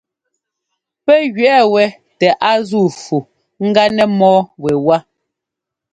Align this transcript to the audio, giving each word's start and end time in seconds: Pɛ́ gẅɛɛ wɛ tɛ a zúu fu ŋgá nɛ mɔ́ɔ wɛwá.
Pɛ́ 1.05 1.19
gẅɛɛ 1.35 1.61
wɛ 1.73 1.83
tɛ 2.19 2.27
a 2.49 2.51
zúu 2.67 2.87
fu 3.03 3.17
ŋgá 3.67 3.83
nɛ 3.95 4.03
mɔ́ɔ 4.19 4.39
wɛwá. 4.63 4.97